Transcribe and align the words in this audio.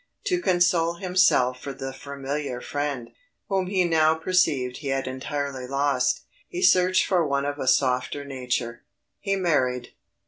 To 0.25 0.41
console 0.41 0.95
himself 0.95 1.61
for 1.61 1.73
the 1.73 1.93
familiar 1.93 2.59
friend, 2.59 3.11
whom 3.49 3.67
he 3.67 3.83
now 3.83 4.15
perceived 4.15 4.77
he 4.77 4.87
had 4.87 5.05
entirely 5.05 5.67
lost, 5.67 6.23
he 6.47 6.63
searched 6.63 7.05
for 7.05 7.23
one 7.23 7.45
of 7.45 7.59
a 7.59 7.67
softer 7.67 8.25
nature 8.25 8.83
he 9.19 9.35
married. 9.35 9.89